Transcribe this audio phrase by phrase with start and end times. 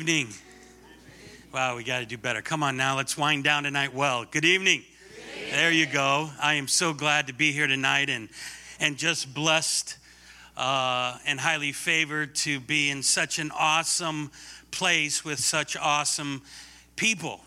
[0.00, 0.28] evening.
[1.52, 2.40] Wow, we got to do better.
[2.40, 4.24] Come on now, let's wind down tonight well.
[4.24, 4.82] Good evening.
[5.50, 6.30] There you go.
[6.40, 8.30] I am so glad to be here tonight and,
[8.80, 9.98] and just blessed
[10.56, 14.30] uh, and highly favored to be in such an awesome
[14.70, 16.40] place with such awesome
[16.96, 17.42] people.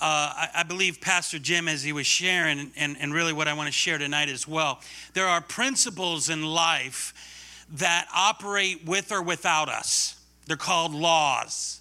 [0.00, 3.54] Uh, I, I, believe Pastor Jim, as he was sharing, and, and really what I
[3.54, 4.80] want to share tonight as well,
[5.14, 10.14] there are principles in life that operate with or without us.
[10.48, 11.77] They're called laws.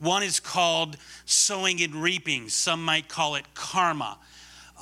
[0.00, 0.96] One is called
[1.26, 4.18] sowing and reaping, some might call it karma.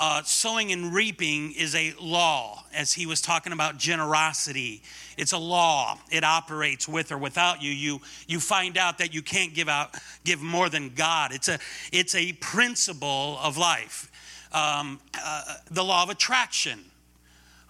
[0.00, 4.80] Uh, sowing and reaping is a law, as he was talking about generosity.
[5.16, 5.98] It's a law.
[6.08, 7.72] It operates with or without you.
[7.72, 11.32] You you find out that you can't give out give more than God.
[11.32, 11.58] It's a
[11.92, 14.08] it's a principle of life.
[14.52, 16.78] Um, uh, the law of attraction.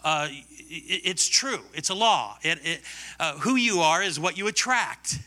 [0.05, 1.61] Uh, it, it's true.
[1.73, 2.37] It's a law.
[2.43, 2.81] It, it,
[3.19, 5.19] uh, who you are is what you attract.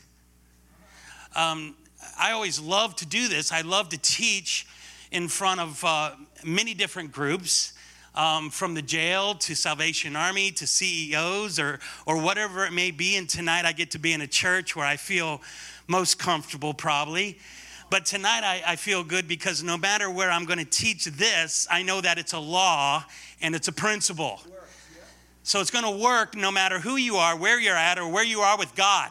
[1.34, 1.74] Um,
[2.18, 3.52] I always love to do this.
[3.52, 4.66] I love to teach
[5.10, 6.12] in front of uh,
[6.44, 7.72] many different groups.
[8.14, 13.16] Um, from the jail to Salvation Army to CEOs or, or whatever it may be.
[13.16, 15.40] And tonight I get to be in a church where I feel
[15.86, 17.38] most comfortable, probably.
[17.88, 21.66] But tonight I, I feel good because no matter where I'm going to teach this,
[21.70, 23.04] I know that it's a law
[23.40, 24.40] and it's a principle.
[25.42, 28.24] So it's going to work no matter who you are, where you're at, or where
[28.24, 29.10] you are with God.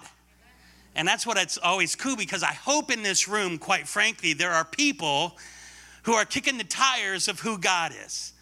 [0.96, 4.52] And that's what it's always cool because I hope in this room, quite frankly, there
[4.52, 5.38] are people
[6.04, 8.34] who are kicking the tires of who God is.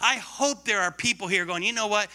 [0.00, 2.08] I hope there are people here going, you know what?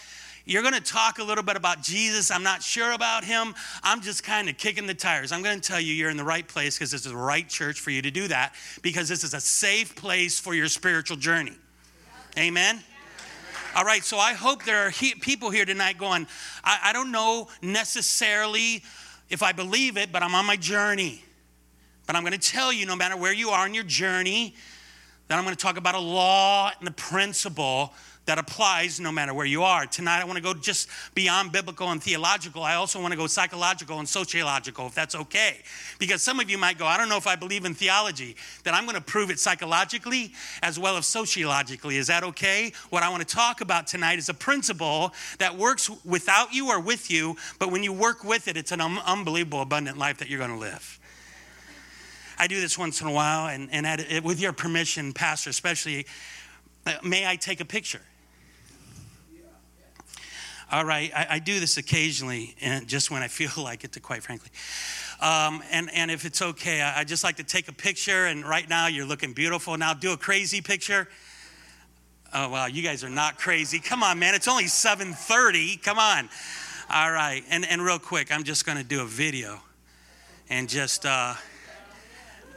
[0.46, 2.30] You're going to talk a little bit about Jesus.
[2.30, 3.56] I'm not sure about him.
[3.82, 5.32] I'm just kind of kicking the tires.
[5.32, 7.48] I'm going to tell you, you're in the right place because this is the right
[7.48, 11.18] church for you to do that because this is a safe place for your spiritual
[11.18, 11.54] journey.
[12.38, 12.82] Amen?
[13.76, 16.28] All right, so I hope there are he- people here tonight going,
[16.64, 18.84] I, I don't know necessarily
[19.30, 21.24] if I believe it, but I'm on my journey.
[22.06, 24.56] But I'm going to tell you, no matter where you are in your journey,
[25.28, 27.94] that I'm going to talk about a law and the principle
[28.26, 29.86] that applies no matter where you are.
[29.86, 32.64] Tonight, I want to go just beyond biblical and theological.
[32.64, 35.58] I also want to go psychological and sociological, if that's okay.
[36.00, 38.74] Because some of you might go, I don't know if I believe in theology, then
[38.74, 41.98] I'm going to prove it psychologically as well as sociologically.
[41.98, 42.72] Is that okay?
[42.90, 46.80] What I want to talk about tonight is a principle that works without you or
[46.80, 50.30] with you, but when you work with it, it's an un- unbelievable, abundant life that
[50.30, 51.00] you're going to live.
[52.38, 56.08] I do this once in a while, and, and at, with your permission, Pastor, especially,
[56.86, 58.02] uh, may I take a picture?
[60.74, 64.00] All right, I, I do this occasionally, and just when I feel like it, to
[64.00, 64.50] quite frankly.
[65.22, 68.26] Um, and, and if it's okay, I, I just like to take a picture.
[68.26, 69.78] And right now, you're looking beautiful.
[69.78, 71.08] Now, do a crazy picture.
[72.34, 73.78] Oh wow, you guys are not crazy.
[73.78, 74.34] Come on, man.
[74.34, 75.84] It's only 7:30.
[75.84, 76.28] Come on.
[76.90, 79.62] All right, and and real quick, I'm just going to do a video,
[80.50, 81.06] and just.
[81.06, 81.36] Uh,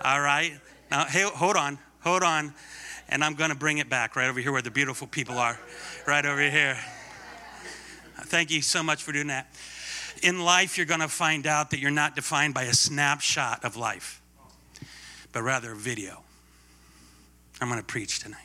[0.03, 0.53] all right.
[0.91, 2.55] Now, hey, hold on, hold on,
[3.11, 5.61] and I'm going to bring it back right over here where the beautiful people are,
[6.07, 6.79] right over here.
[8.27, 9.49] Thank you so much for doing that.
[10.23, 13.77] In life, you're going to find out that you're not defined by a snapshot of
[13.77, 14.21] life,
[15.33, 16.23] but rather a video.
[17.61, 18.41] I'm going to preach tonight.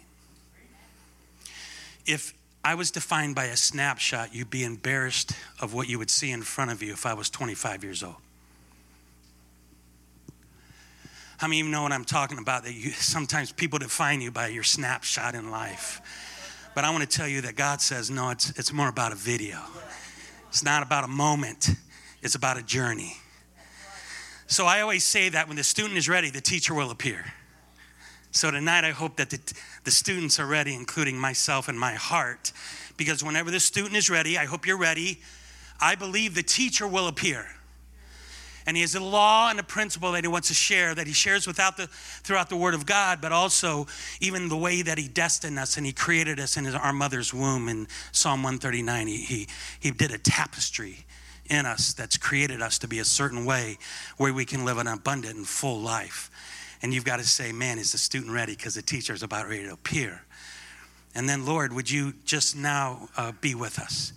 [2.06, 2.34] If
[2.64, 6.42] I was defined by a snapshot, you'd be embarrassed of what you would see in
[6.44, 8.16] front of you if I was 25 years old.
[11.38, 12.66] How many of you know what I'm talking about?
[12.66, 16.00] That you, sometimes people define you by your snapshot in life.
[16.74, 19.16] But I want to tell you that God says, no, it's, it's more about a
[19.16, 19.60] video.
[20.50, 21.70] It's not about a moment,
[22.22, 23.18] it's about a journey.
[24.48, 27.26] So I always say that when the student is ready, the teacher will appear.
[28.32, 29.40] So tonight, I hope that the,
[29.84, 32.52] the students are ready, including myself and my heart,
[32.98, 35.22] because whenever the student is ready, I hope you're ready.
[35.80, 37.48] I believe the teacher will appear
[38.66, 41.14] and he has a law and a principle that he wants to share that he
[41.14, 43.88] shares without the, throughout the word of god but also
[44.20, 47.34] even the way that he destined us and he created us in his, our mother's
[47.34, 47.68] womb.
[47.68, 49.48] In psalm 139 he, he,
[49.80, 51.06] he did a tapestry
[51.50, 53.78] in us that's created us to be a certain way
[54.18, 56.30] where we can live an abundant and full life.
[56.82, 58.56] And you've got to say man is the student ready?
[58.56, 60.24] Because the teacher is about ready to appear.
[61.14, 64.14] And then lord would you just now uh, be with us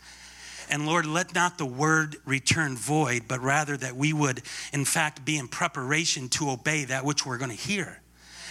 [0.70, 5.24] and Lord, let not the word return void, but rather that we would, in fact,
[5.24, 8.00] be in preparation to obey that which we're going to hear.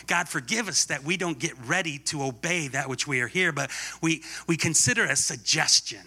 [0.08, 3.52] God, forgive us that we don't get ready to obey that which we are here,
[3.52, 3.72] but
[4.02, 6.02] we, we consider a suggestion.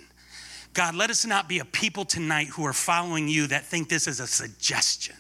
[0.75, 4.07] God, let us not be a people tonight who are following you that think this
[4.07, 5.17] is a suggestion,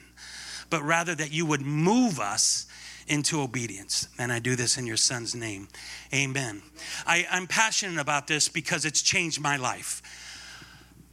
[0.68, 2.66] but rather that you would move us
[3.08, 4.08] into obedience.
[4.18, 5.68] And I do this in your son's name.
[6.12, 6.62] Amen.
[7.06, 10.02] I, I'm passionate about this because it's changed my life.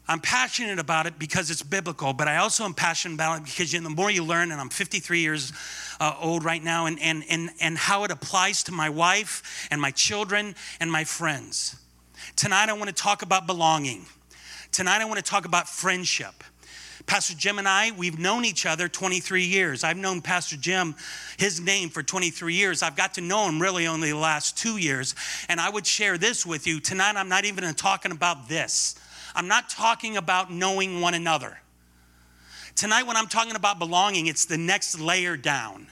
[0.07, 3.71] I'm passionate about it because it's biblical, but I also am passionate about it because
[3.71, 5.53] you know, the more you learn, and I'm 53 years
[5.99, 9.79] uh, old right now, and, and, and, and how it applies to my wife and
[9.79, 11.77] my children and my friends.
[12.35, 14.05] Tonight, I want to talk about belonging.
[14.73, 16.43] Tonight, I want to talk about friendship.
[17.05, 19.83] Pastor Jim and I, we've known each other 23 years.
[19.83, 20.95] I've known Pastor Jim,
[21.37, 22.81] his name, for 23 years.
[22.81, 25.15] I've got to know him really only the last two years.
[25.49, 26.79] And I would share this with you.
[26.79, 28.95] Tonight, I'm not even talking about this.
[29.35, 31.59] I'm not talking about knowing one another.
[32.75, 35.87] Tonight, when I'm talking about belonging, it's the next layer down,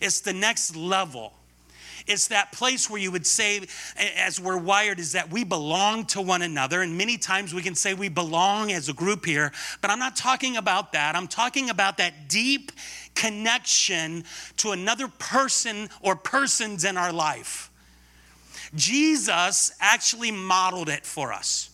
[0.00, 1.34] it's the next level.
[2.06, 3.60] It's that place where you would say,
[4.16, 6.82] as we're wired, is that we belong to one another.
[6.82, 10.16] And many times we can say we belong as a group here, but I'm not
[10.16, 11.14] talking about that.
[11.14, 12.72] I'm talking about that deep
[13.14, 14.24] connection
[14.56, 17.70] to another person or persons in our life.
[18.74, 21.69] Jesus actually modeled it for us.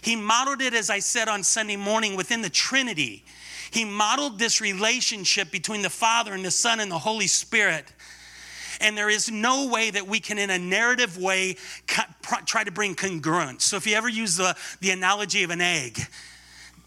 [0.00, 3.24] He modeled it, as I said on Sunday morning, within the Trinity.
[3.70, 7.92] He modeled this relationship between the Father and the Son and the Holy Spirit.
[8.80, 11.56] And there is no way that we can, in a narrative way,
[12.46, 13.62] try to bring congruence.
[13.62, 16.00] So if you ever use the, the analogy of an egg,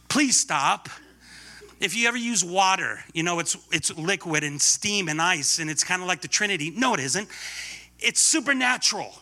[0.08, 0.90] please stop.
[1.82, 5.70] If you ever use water, you know, it's, it's liquid and steam and ice, and
[5.70, 6.72] it's kind of like the Trinity.
[6.72, 7.28] No, it isn't.
[8.00, 9.14] It's supernatural,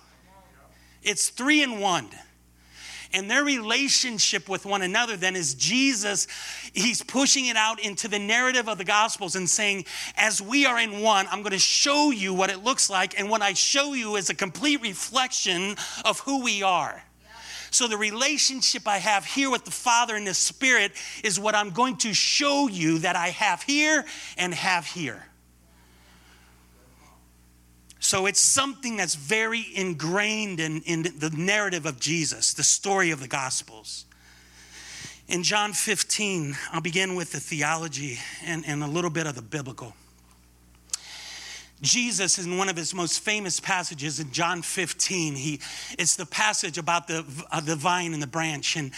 [1.02, 2.10] it's three in one.
[3.12, 6.28] And their relationship with one another then is Jesus,
[6.74, 9.86] he's pushing it out into the narrative of the Gospels and saying,
[10.16, 13.20] as we are in one, I'm going to show you what it looks like.
[13.20, 15.76] And what I show you is a complete reflection
[16.06, 17.04] of who we are.
[17.72, 20.92] So, the relationship I have here with the Father and the Spirit
[21.24, 24.06] is what I'm going to show you that I have here
[24.38, 25.29] and have here.
[28.10, 33.20] So it's something that's very ingrained in, in the narrative of Jesus, the story of
[33.20, 34.06] the Gospels.
[35.28, 39.44] In John 15, I'll begin with the theology and, and a little bit of the
[39.44, 39.94] biblical.
[41.82, 45.62] Jesus, in one of his most famous passages in John 15, he,
[45.98, 48.76] it's the passage about the, uh, the vine and the branch.
[48.76, 48.92] And,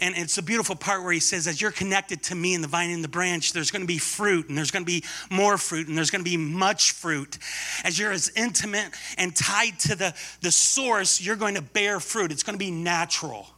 [0.00, 2.68] and it's a beautiful part where he says, As you're connected to me and the
[2.68, 5.56] vine and the branch, there's going to be fruit, and there's going to be more
[5.56, 7.38] fruit, and there's going to be much fruit.
[7.84, 12.32] As you're as intimate and tied to the, the source, you're going to bear fruit.
[12.32, 13.48] It's going to be natural.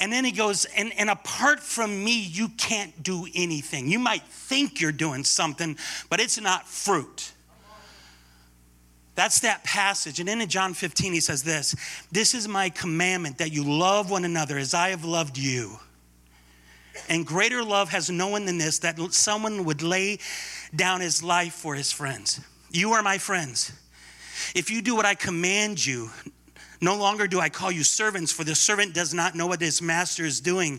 [0.00, 3.88] And then he goes, and, and apart from me, you can't do anything.
[3.88, 5.76] You might think you're doing something,
[6.08, 7.32] but it's not fruit.
[9.18, 10.20] That's that passage.
[10.20, 11.74] And then in John 15, he says this
[12.12, 15.80] This is my commandment that you love one another as I have loved you.
[17.08, 20.20] And greater love has no one than this that someone would lay
[20.76, 22.40] down his life for his friends.
[22.70, 23.72] You are my friends.
[24.54, 26.10] If you do what I command you,
[26.80, 29.82] no longer do I call you servants, for the servant does not know what his
[29.82, 30.78] master is doing.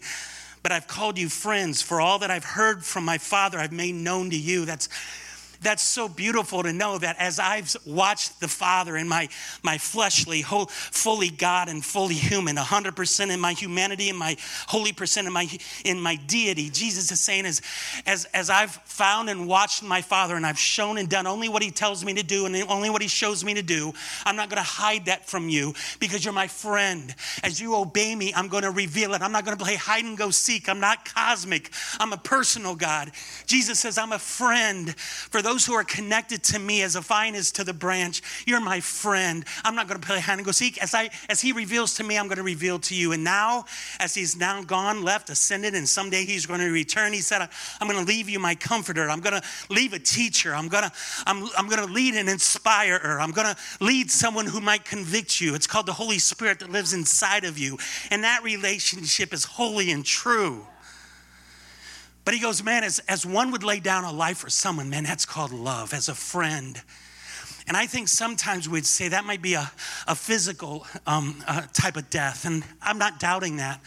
[0.63, 3.95] But I've called you friends, for all that I've heard from my Father, I've made
[3.95, 4.63] known to you.
[4.63, 4.87] That's
[5.61, 9.27] that's so beautiful to know that as I've watched the Father in my,
[9.61, 14.93] my fleshly, whole, fully God and fully human, 100% in my humanity and my holy
[14.93, 15.47] percent in my,
[15.83, 17.61] in my deity, Jesus is saying, as,
[18.05, 21.61] as, as I've found and watched my Father and I've shown and done only what
[21.61, 23.91] He tells me to do and only what He shows me to do,
[24.25, 27.13] I'm not going to hide that from you because you're my friend.
[27.43, 29.21] As you obey me, I'm going to reveal it.
[29.21, 30.69] I'm not going to play hide and go seek.
[30.69, 33.11] I'm not cosmic, I'm a personal God.
[33.45, 37.01] Jesus says, I'm a friend for those those who are connected to me as a
[37.01, 39.43] vine is to the branch, you're my friend.
[39.63, 40.77] I'm not going to play hide and go seek.
[40.77, 43.13] As, I, as he reveals to me, I'm going to reveal to you.
[43.13, 43.65] And now,
[43.99, 47.41] as he's now gone, left, ascended, and someday he's going to return, he said,
[47.81, 49.09] I'm going to leave you my comforter.
[49.09, 50.53] I'm going to leave a teacher.
[50.53, 50.91] I'm going to,
[51.25, 53.19] I'm, I'm going to lead an inspirer.
[53.19, 55.55] I'm going to lead someone who might convict you.
[55.55, 57.79] It's called the Holy Spirit that lives inside of you.
[58.11, 60.67] And that relationship is holy and true.
[62.29, 65.03] But he goes, man, as, as one would lay down a life for someone, man,
[65.03, 66.79] that's called love, as a friend.
[67.65, 69.71] And I think sometimes we'd say that might be a,
[70.07, 72.45] a physical um, uh, type of death.
[72.45, 73.81] And I'm not doubting that.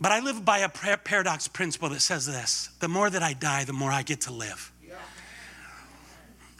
[0.00, 3.64] But I live by a paradox principle that says this the more that I die,
[3.64, 4.70] the more I get to live.
[4.86, 4.94] Yeah.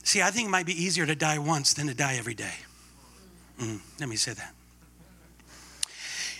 [0.02, 2.54] See, I think it might be easier to die once than to die every day.
[3.60, 4.52] Mm, let me say that.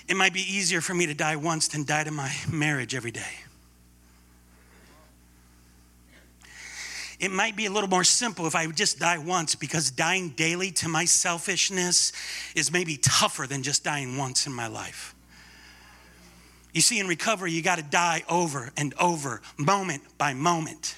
[0.09, 3.13] It might be easier for me to die once than die to my marriage every
[3.13, 3.44] day.
[7.21, 10.31] It might be a little more simple if I would just die once because dying
[10.31, 12.13] daily to my selfishness
[12.55, 15.15] is maybe tougher than just dying once in my life.
[16.73, 20.97] You see, in recovery, you got to die over and over, moment by moment.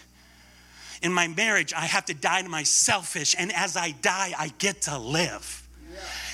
[1.03, 4.49] In my marriage, I have to die to my selfish, and as I die, I
[4.59, 5.63] get to live.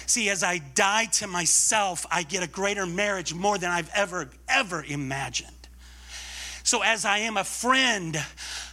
[0.06, 4.30] See, as I die to myself, I get a greater marriage more than I've ever,
[4.48, 5.50] ever imagined.
[6.64, 8.22] So, as I am a friend,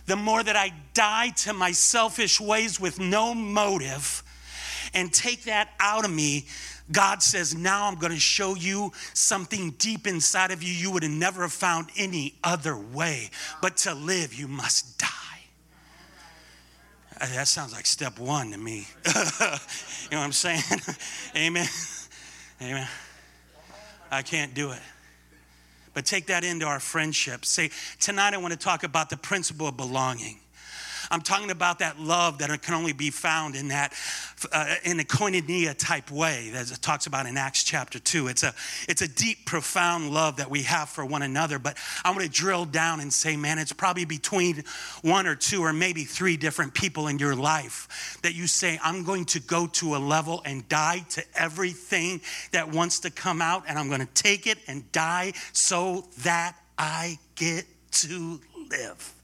[0.09, 4.23] the more that I die to my selfish ways with no motive
[4.93, 6.47] and take that out of me,
[6.91, 11.03] God says, Now I'm going to show you something deep inside of you you would
[11.03, 13.29] have never have found any other way.
[13.61, 15.07] But to live, you must die.
[17.21, 18.87] Uh, that sounds like step one to me.
[19.05, 19.57] you know
[20.09, 20.63] what I'm saying?
[21.35, 21.67] Amen.
[22.61, 22.87] Amen.
[24.09, 24.81] I can't do it.
[25.99, 27.43] But take that into our friendship.
[27.43, 30.39] Say, tonight I want to talk about the principle of belonging.
[31.11, 33.93] I'm talking about that love that can only be found in that,
[34.51, 38.27] uh, in a koinonia type way, that it talks about in Acts chapter 2.
[38.27, 38.53] It's a,
[38.87, 41.59] it's a deep, profound love that we have for one another.
[41.59, 44.63] But I want to drill down and say, man, it's probably between
[45.01, 49.03] one or two or maybe three different people in your life that you say, I'm
[49.03, 53.63] going to go to a level and die to everything that wants to come out,
[53.67, 58.39] and I'm going to take it and die so that I get to
[58.69, 59.18] live.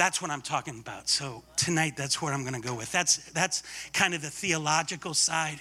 [0.00, 1.10] That's what I'm talking about.
[1.10, 2.90] So tonight, that's where I'm going to go with.
[2.90, 5.58] That's, that's kind of the theological side.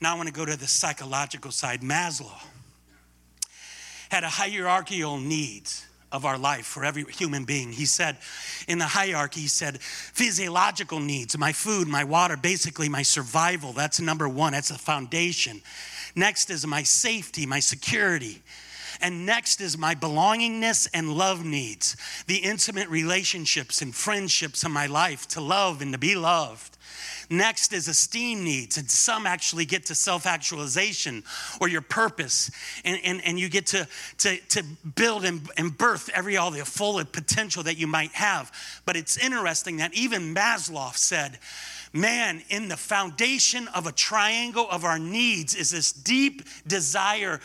[0.00, 1.82] Now I want to go to the psychological side.
[1.82, 2.32] Maslow
[4.08, 7.72] had a hierarchical needs of our life for every human being.
[7.72, 8.16] He said,
[8.68, 13.74] in the hierarchy, he said, physiological needs, my food, my water, basically my survival.
[13.74, 15.60] That's number one, that's the foundation.
[16.14, 18.40] Next is my safety, my security.
[19.00, 24.86] And next is my belongingness and love needs, the intimate relationships and friendships in my
[24.86, 26.76] life to love and to be loved.
[27.28, 31.24] Next is esteem needs, and some actually get to self actualization
[31.60, 32.50] or your purpose,
[32.84, 33.88] and, and, and you get to,
[34.18, 34.62] to, to
[34.94, 38.52] build and, and birth every all the full potential that you might have.
[38.84, 41.38] But it's interesting that even Maslow said,
[41.92, 47.40] Man, in the foundation of a triangle of our needs is this deep desire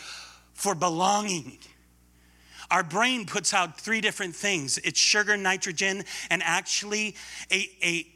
[0.62, 1.58] for belonging.
[2.70, 7.16] Our brain puts out three different things it's sugar, nitrogen, and actually
[7.52, 8.08] a, a,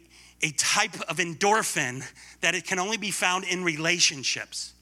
[0.42, 2.04] a type of endorphin
[2.40, 4.72] that it can only be found in relationships.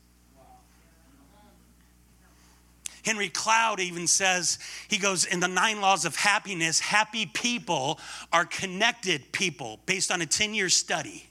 [3.02, 7.99] Henry Cloud even says, he goes, in the nine laws of happiness, happy people
[8.33, 11.28] are connected people based on a 10 year study.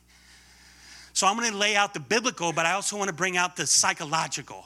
[1.13, 3.55] So I'm going to lay out the biblical, but I also want to bring out
[3.55, 4.65] the psychological.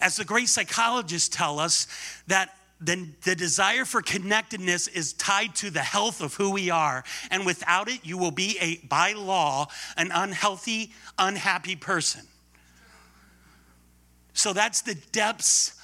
[0.00, 1.86] As the great psychologists tell us,
[2.26, 7.04] that the, the desire for connectedness is tied to the health of who we are.
[7.30, 12.22] And without it, you will be a, by law, an unhealthy, unhappy person.
[14.34, 15.80] So that's the depths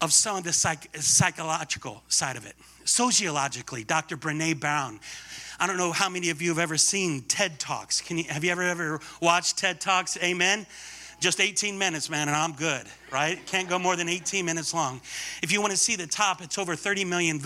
[0.00, 2.54] of some of the psych, psychological side of it.
[2.84, 4.16] Sociologically, Dr.
[4.16, 5.00] Brene Brown.
[5.60, 8.00] I don't know how many of you have ever seen TED Talks.
[8.00, 10.16] Can you, have you ever ever watched TED Talks?
[10.22, 10.66] Amen.
[11.20, 13.44] Just 18 minutes, man, and I'm good, right?
[13.46, 15.00] Can't go more than 18 minutes long.
[15.42, 17.40] If you want to see the top, it's over 30 million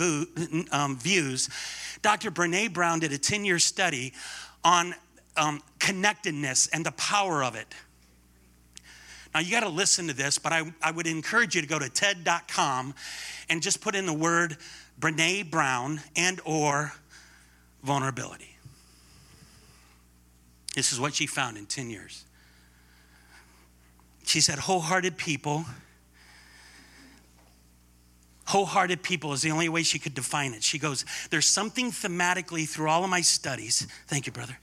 [0.71, 1.49] um, views.
[2.03, 2.29] Dr.
[2.29, 4.13] Brene Brown did a 10 year study
[4.63, 4.93] on
[5.37, 7.73] um, connectedness and the power of it.
[9.33, 11.79] Now, you got to listen to this, but I, I would encourage you to go
[11.79, 12.93] to TED.com
[13.49, 14.57] and just put in the word
[14.99, 16.93] Brene Brown and or
[17.81, 18.55] vulnerability.
[20.75, 22.25] This is what she found in 10 years.
[24.23, 25.65] She said, wholehearted people.
[28.45, 30.63] Wholehearted people is the only way she could define it.
[30.63, 34.57] She goes, There's something thematically through all of my studies, thank you, brother,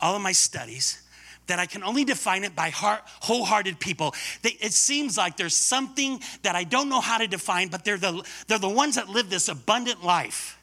[0.00, 1.02] all of my studies,
[1.46, 4.14] that I can only define it by heart, wholehearted people.
[4.42, 7.98] They, it seems like there's something that I don't know how to define, but they're
[7.98, 10.57] the, they're the ones that live this abundant life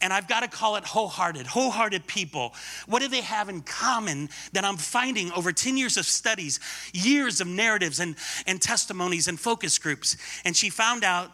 [0.00, 2.54] and I've got to call it wholehearted, wholehearted people.
[2.86, 6.60] What do they have in common that I'm finding over 10 years of studies,
[6.92, 10.16] years of narratives and, and testimonies and focus groups?
[10.44, 11.30] And she found out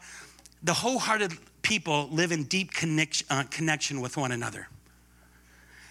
[0.63, 4.69] the wholehearted people live in deep connection, uh, connection with one another.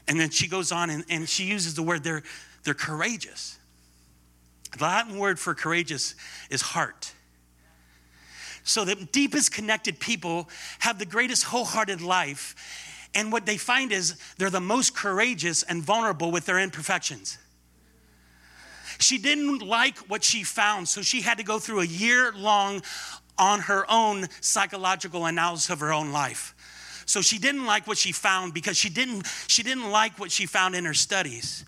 [0.08, 2.24] And then she goes on and, and she uses the word they're,
[2.64, 3.58] they're courageous.
[4.78, 6.16] The Latin word for courageous
[6.50, 7.14] is heart.
[8.70, 10.48] So the deepest connected people
[10.80, 12.56] have the greatest wholehearted life.
[13.16, 17.40] And what they find is they're the most courageous and vulnerable with their imperfections.
[19.00, 22.84] She didn't like what she found, so she had to go through a year long
[23.40, 26.54] on her own psychological analysis of her own life.
[27.08, 30.46] So she didn't like what she found because she didn't she didn't like what she
[30.46, 31.66] found in her studies.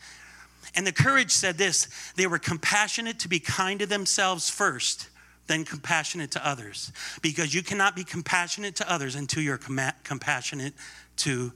[0.76, 5.08] And the courage said this, they were compassionate to be kind to themselves first
[5.48, 6.92] then compassionate to others.
[7.22, 10.74] Because you cannot be compassionate to others until you're com- compassionate
[11.18, 11.52] to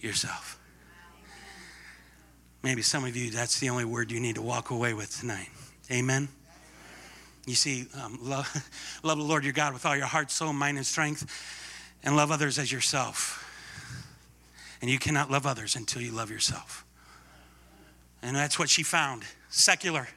[0.00, 0.58] yourself.
[2.62, 5.48] Maybe some of you, that's the only word you need to walk away with tonight.
[5.90, 6.28] Amen.
[7.46, 8.48] You see, um, love,
[9.02, 11.26] love the Lord your God with all your heart, soul, mind, and strength,
[12.02, 13.40] and love others as yourself.
[14.80, 16.84] And you cannot love others until you love yourself.
[18.22, 20.08] And that's what she found secular.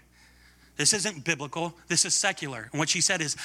[0.78, 2.70] This isn't biblical, this is secular.
[2.72, 3.36] And what she said is,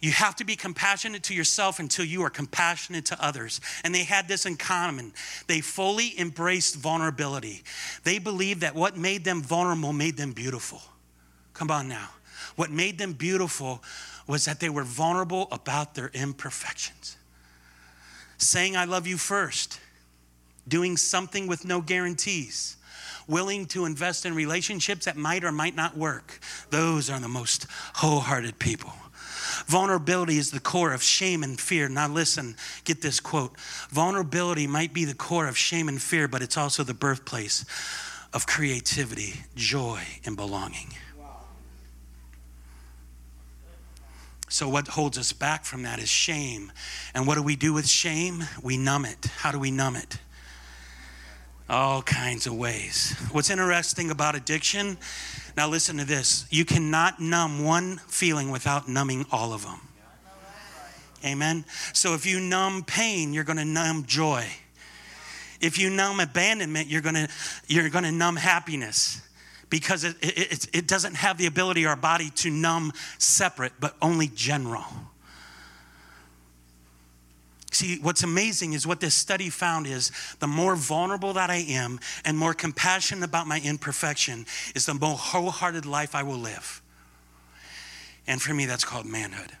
[0.00, 3.60] you have to be compassionate to yourself until you are compassionate to others.
[3.84, 5.12] And they had this in common.
[5.48, 7.62] They fully embraced vulnerability.
[8.04, 10.80] They believed that what made them vulnerable made them beautiful.
[11.52, 12.08] Come on now.
[12.56, 13.82] What made them beautiful
[14.26, 17.16] was that they were vulnerable about their imperfections.
[18.38, 19.80] Saying, I love you first,
[20.66, 22.77] doing something with no guarantees
[23.28, 26.40] willing to invest in relationships that might or might not work.
[26.70, 28.92] Those are the most wholehearted people.
[29.66, 31.88] Vulnerability is the core of shame and fear.
[31.88, 33.58] Now, listen, get this quote.
[33.90, 37.64] Vulnerability might be the core of shame and fear, but it's also the birthplace
[38.32, 40.88] of creativity, joy, and belonging.
[44.50, 46.72] So, what holds us back from that is shame.
[47.14, 48.44] And what do we do with shame?
[48.62, 49.26] We numb it.
[49.38, 50.18] How do we numb it?
[51.68, 53.14] All kinds of ways.
[53.32, 54.96] What's interesting about addiction,
[55.56, 59.80] now listen to this you cannot numb one feeling without numbing all of them.
[61.24, 61.64] Amen.
[61.92, 64.46] So if you numb pain, you're going to numb joy.
[65.60, 67.28] If you numb abandonment, you're going to
[67.66, 69.20] you're going to numb happiness
[69.68, 74.28] because it, it, it doesn't have the ability our body to numb separate, but only
[74.28, 74.84] general.
[77.70, 80.10] See, what's amazing is what this study found is
[80.40, 85.16] the more vulnerable that I am and more compassionate about my imperfection is the more
[85.16, 86.80] wholehearted life I will live.
[88.26, 89.52] And for me, that's called manhood.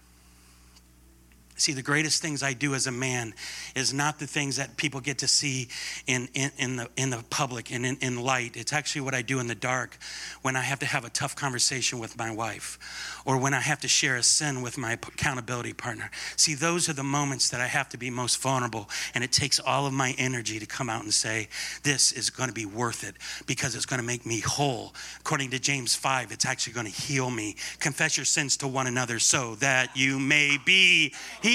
[1.58, 3.34] See, the greatest things I do as a man
[3.74, 5.68] is not the things that people get to see
[6.06, 8.56] in, in, in the, in the public and in, in light.
[8.56, 9.98] It's actually what I do in the dark
[10.42, 12.78] when I have to have a tough conversation with my wife
[13.26, 16.10] or when I have to share a sin with my accountability partner.
[16.36, 19.58] See, those are the moments that I have to be most vulnerable, and it takes
[19.58, 21.48] all of my energy to come out and say,
[21.82, 24.94] This is going to be worth it because it's going to make me whole.
[25.20, 27.56] According to James 5, it's actually going to heal me.
[27.80, 31.47] Confess your sins to one another so that you may be healed.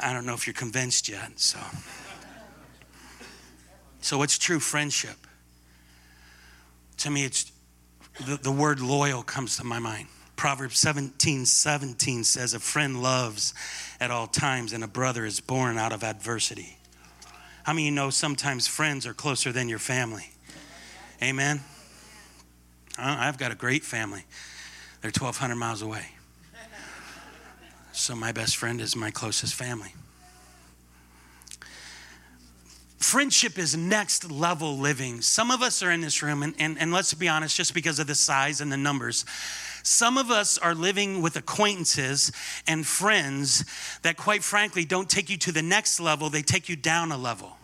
[0.00, 1.58] I don't know if you're convinced yet, so.
[4.00, 5.16] So, what's true friendship?
[6.98, 7.52] To me, it's
[8.26, 10.08] the, the word loyal comes to my mind.
[10.34, 13.54] Proverbs 17 17 says, A friend loves
[14.00, 16.78] at all times, and a brother is born out of adversity.
[17.64, 20.30] How many you know sometimes friends are closer than your family?
[21.22, 21.60] Amen.
[22.96, 24.24] I've got a great family.
[25.00, 26.06] They're 1,200 miles away.
[27.98, 29.92] So my best friend is my closest family.
[32.98, 35.20] Friendship is next level living.
[35.20, 37.98] Some of us are in this room, and, and, and let's be honest, just because
[37.98, 39.24] of the size and the numbers,
[39.82, 42.30] some of us are living with acquaintances
[42.68, 43.64] and friends
[44.02, 47.18] that, quite frankly, don't take you to the next level, they take you down a
[47.18, 47.56] level.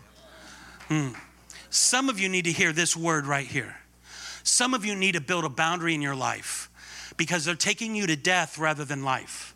[0.88, 1.10] Hmm.
[1.70, 3.76] Some of you need to hear this word right here.
[4.42, 6.68] Some of you need to build a boundary in your life
[7.16, 9.53] because they're taking you to death rather than life.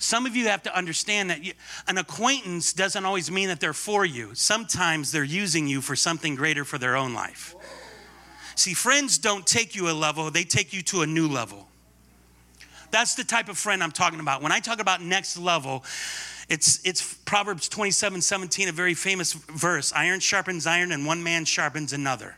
[0.00, 1.52] Some of you have to understand that you,
[1.86, 4.34] an acquaintance doesn't always mean that they're for you.
[4.34, 7.54] Sometimes they're using you for something greater for their own life.
[8.54, 11.68] See, friends don't take you a level, they take you to a new level.
[12.90, 14.42] That's the type of friend I'm talking about.
[14.42, 15.84] When I talk about next level,
[16.48, 19.92] it's, it's Proverbs 27 17, a very famous verse.
[19.92, 22.36] Iron sharpens iron, and one man sharpens another.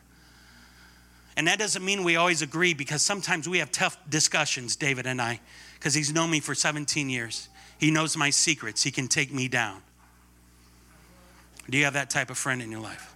[1.36, 5.22] And that doesn't mean we always agree because sometimes we have tough discussions, David and
[5.22, 5.40] I,
[5.74, 7.48] because he's known me for 17 years.
[7.82, 8.84] He knows my secrets.
[8.84, 9.82] He can take me down.
[11.68, 13.12] Do you have that type of friend in your life?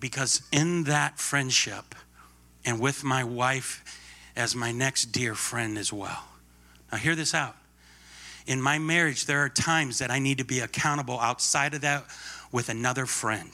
[0.00, 1.94] Because in that friendship,
[2.64, 3.84] and with my wife
[4.34, 6.24] as my next dear friend as well.
[6.90, 7.54] Now, hear this out.
[8.46, 12.06] In my marriage, there are times that I need to be accountable outside of that
[12.50, 13.50] with another friend.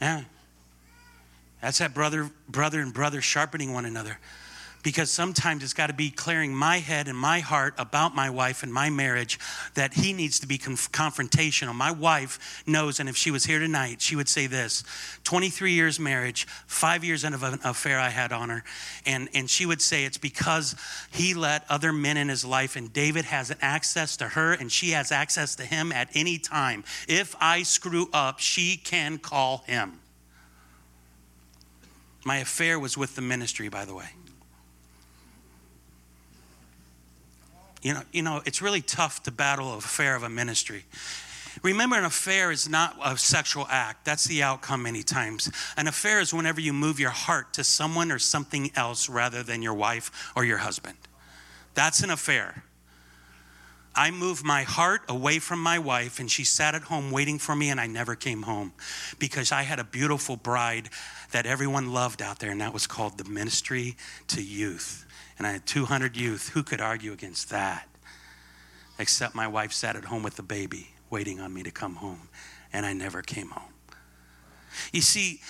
[0.00, 0.22] Yeah.
[1.60, 4.18] That's that brother, brother and brother sharpening one another.
[4.82, 8.62] Because sometimes it's got to be clearing my head and my heart about my wife
[8.62, 9.38] and my marriage
[9.74, 11.74] that he needs to be conf- confrontational.
[11.74, 14.82] My wife knows, and if she was here tonight, she would say this
[15.24, 18.64] 23 years marriage, five years of an affair I had on her.
[19.04, 20.74] And, and she would say it's because
[21.10, 24.92] he let other men in his life, and David has access to her, and she
[24.92, 26.84] has access to him at any time.
[27.06, 29.99] If I screw up, she can call him.
[32.24, 34.10] My affair was with the ministry, by the way.
[37.82, 40.84] You know, you know, it's really tough to battle an affair of a ministry.
[41.62, 44.04] Remember, an affair is not a sexual act.
[44.04, 45.50] That's the outcome many times.
[45.76, 49.62] An affair is whenever you move your heart to someone or something else rather than
[49.62, 50.96] your wife or your husband.
[51.74, 52.64] That's an affair.
[53.94, 57.56] I moved my heart away from my wife, and she sat at home waiting for
[57.56, 58.72] me, and I never came home
[59.18, 60.90] because I had a beautiful bride
[61.32, 63.96] that everyone loved out there, and that was called the Ministry
[64.28, 65.04] to Youth.
[65.38, 66.50] And I had 200 youth.
[66.50, 67.88] Who could argue against that?
[68.98, 72.28] Except my wife sat at home with the baby, waiting on me to come home,
[72.72, 73.72] and I never came home.
[74.92, 75.40] You see,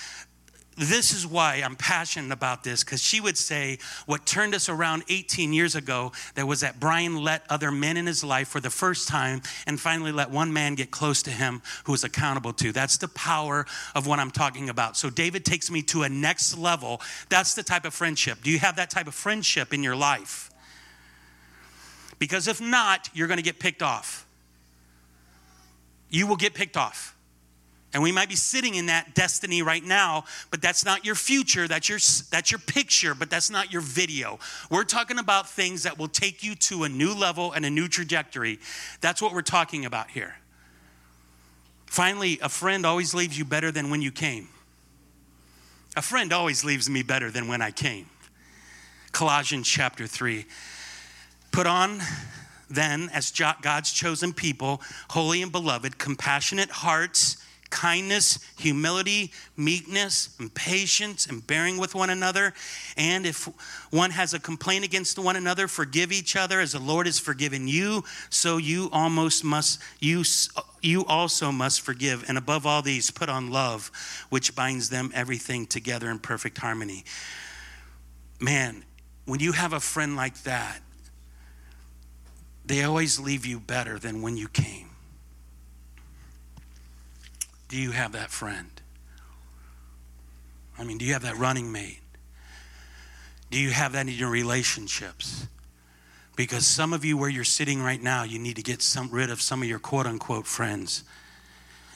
[0.77, 5.03] this is why I'm passionate about this because she would say what turned us around
[5.09, 8.69] 18 years ago that was that Brian let other men in his life for the
[8.69, 12.71] first time and finally let one man get close to him who was accountable to.
[12.71, 14.95] That's the power of what I'm talking about.
[14.95, 17.01] So David takes me to a next level.
[17.27, 18.39] That's the type of friendship.
[18.41, 20.51] Do you have that type of friendship in your life?
[22.17, 24.25] Because if not, you're going to get picked off.
[26.09, 27.15] You will get picked off.
[27.93, 31.67] And we might be sitting in that destiny right now, but that's not your future.
[31.67, 31.99] That's your,
[32.29, 34.39] that's your picture, but that's not your video.
[34.69, 37.89] We're talking about things that will take you to a new level and a new
[37.89, 38.59] trajectory.
[39.01, 40.35] That's what we're talking about here.
[41.85, 44.47] Finally, a friend always leaves you better than when you came.
[45.97, 48.05] A friend always leaves me better than when I came.
[49.11, 50.45] Colossians chapter 3.
[51.51, 51.99] Put on
[52.69, 57.40] then, as God's chosen people, holy and beloved, compassionate hearts
[57.71, 62.53] kindness, humility, meekness, and patience, and bearing with one another.
[62.97, 63.45] And if
[63.89, 67.67] one has a complaint against one another, forgive each other as the Lord has forgiven
[67.67, 70.23] you, so you almost must you
[70.81, 72.25] you also must forgive.
[72.27, 73.91] And above all these, put on love,
[74.29, 77.05] which binds them everything together in perfect harmony.
[78.39, 78.83] Man,
[79.25, 80.81] when you have a friend like that,
[82.65, 84.90] they always leave you better than when you came.
[87.71, 88.69] Do you have that friend?
[90.77, 92.01] I mean, do you have that running mate?
[93.49, 95.47] Do you have that in your relationships?
[96.35, 99.29] Because some of you, where you're sitting right now, you need to get some, rid
[99.29, 101.05] of some of your quote unquote friends.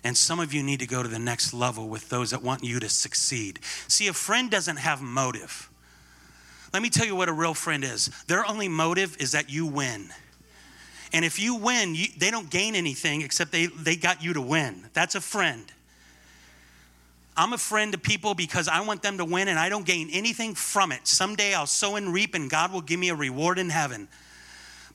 [0.01, 2.63] And some of you need to go to the next level with those that want
[2.63, 3.59] you to succeed.
[3.89, 5.69] See, a friend doesn't have motive.
[6.71, 9.65] Let me tell you what a real friend is their only motive is that you
[9.65, 10.09] win.
[11.13, 14.41] And if you win, you, they don't gain anything except they, they got you to
[14.41, 14.85] win.
[14.93, 15.63] That's a friend.
[17.37, 20.09] I'm a friend to people because I want them to win and I don't gain
[20.11, 21.05] anything from it.
[21.05, 24.07] Someday I'll sow and reap and God will give me a reward in heaven.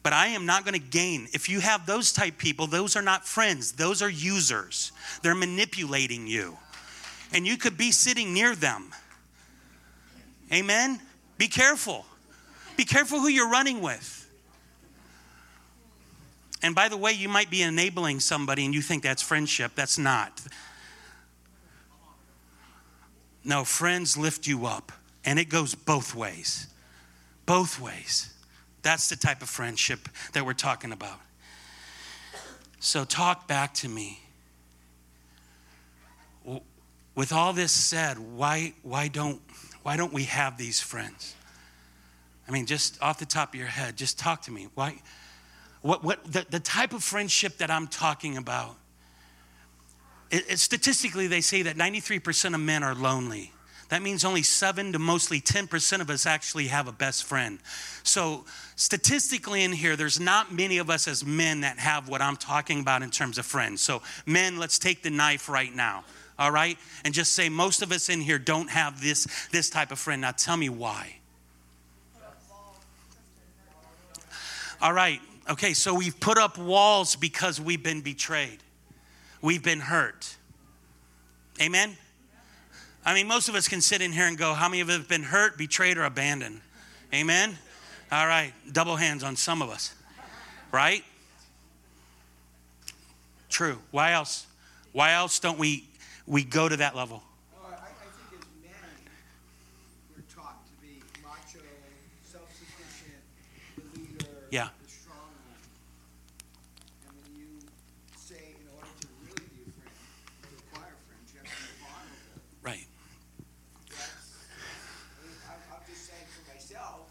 [0.02, 1.28] But I am not going to gain.
[1.34, 4.92] If you have those type people, those are not friends, those are users.
[5.22, 6.56] They're manipulating you.
[7.32, 8.90] And you could be sitting near them.
[10.52, 10.98] Amen?
[11.36, 12.06] Be careful.
[12.76, 14.19] Be careful who you're running with.
[16.62, 19.72] And by the way, you might be enabling somebody and you think that's friendship.
[19.74, 20.40] That's not.
[23.42, 24.92] No, friends lift you up,
[25.24, 26.66] and it goes both ways.
[27.46, 28.34] Both ways.
[28.82, 31.18] That's the type of friendship that we're talking about.
[32.80, 34.20] So, talk back to me.
[37.14, 39.40] With all this said, why, why, don't,
[39.82, 41.34] why don't we have these friends?
[42.48, 44.68] I mean, just off the top of your head, just talk to me.
[44.74, 45.00] Why?
[45.82, 48.76] What, what, the, the type of friendship that I'm talking about,
[50.30, 53.52] it, it, statistically, they say that 93% of men are lonely.
[53.88, 57.58] That means only 7 to mostly 10% of us actually have a best friend.
[58.04, 58.44] So,
[58.76, 62.80] statistically, in here, there's not many of us as men that have what I'm talking
[62.80, 63.80] about in terms of friends.
[63.80, 66.04] So, men, let's take the knife right now,
[66.38, 66.78] all right?
[67.04, 70.20] And just say, most of us in here don't have this, this type of friend.
[70.20, 71.16] Now, tell me why.
[74.80, 78.58] All right, Okay, so we've put up walls because we've been betrayed,
[79.42, 80.36] we've been hurt.
[81.60, 81.96] Amen?
[83.04, 84.98] I mean, most of us can sit in here and go, How many of us
[84.98, 86.60] have been hurt, betrayed, or abandoned?
[87.12, 87.58] Amen?
[88.12, 89.92] All right, double hands on some of us,
[90.70, 91.02] right?
[93.48, 93.78] True.
[93.90, 94.46] Why else?
[94.92, 95.84] Why else don't we
[96.26, 97.24] we go to that level?
[104.52, 104.68] Yeah.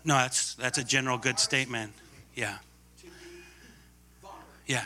[0.03, 1.93] No, that's that's a general good statement.
[2.35, 2.57] Yeah.
[4.65, 4.85] Yeah.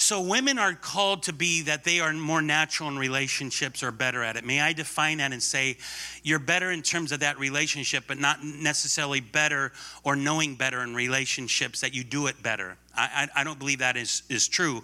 [0.00, 4.22] So, women are called to be that they are more natural in relationships or better
[4.22, 4.46] at it.
[4.46, 5.76] May I define that and say
[6.22, 10.94] you're better in terms of that relationship, but not necessarily better or knowing better in
[10.94, 12.78] relationships that you do it better?
[12.96, 14.82] I, I, I don't believe that is, is true.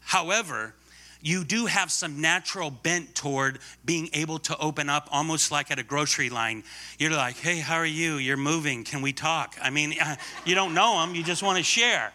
[0.00, 0.74] However,
[1.22, 5.78] you do have some natural bent toward being able to open up almost like at
[5.78, 6.62] a grocery line.
[6.98, 8.16] You're like, hey, how are you?
[8.16, 8.84] You're moving.
[8.84, 9.56] Can we talk?
[9.60, 9.94] I mean,
[10.44, 12.12] you don't know them, you just want to share.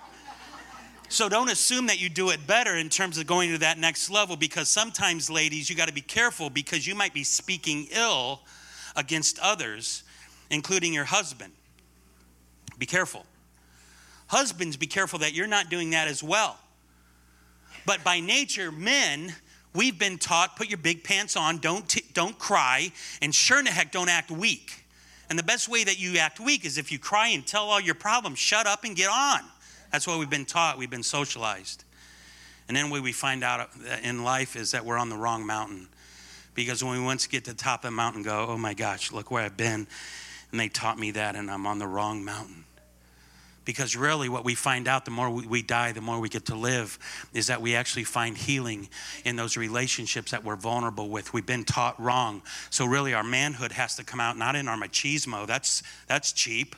[1.09, 4.09] So don't assume that you do it better in terms of going to that next
[4.09, 8.39] level because sometimes, ladies, you got to be careful because you might be speaking ill
[8.95, 10.03] against others,
[10.49, 11.51] including your husband.
[12.79, 13.25] Be careful.
[14.27, 16.57] Husbands, be careful that you're not doing that as well.
[17.85, 19.35] But by nature, men,
[19.73, 22.91] we've been taught put your big pants on, don't, t- don't cry,
[23.21, 24.85] and sure in the heck, don't act weak.
[25.29, 27.79] And the best way that you act weak is if you cry and tell all
[27.79, 29.39] your problems, shut up and get on.
[29.91, 31.85] That's what we've been taught, we've been socialized.
[32.67, 35.45] And then what we find out uh, in life is that we're on the wrong
[35.45, 35.87] mountain.
[36.53, 39.11] Because when we once get to the top of the mountain, go, oh my gosh,
[39.11, 39.87] look where I've been.
[40.51, 42.65] And they taught me that, and I'm on the wrong mountain.
[43.63, 46.55] Because really, what we find out the more we die, the more we get to
[46.55, 46.97] live,
[47.33, 48.89] is that we actually find healing
[49.23, 51.33] in those relationships that we're vulnerable with.
[51.33, 52.41] We've been taught wrong.
[52.71, 56.75] So, really, our manhood has to come out not in our machismo, that's, that's cheap,